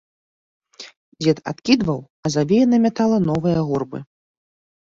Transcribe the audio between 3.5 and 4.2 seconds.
гурбы.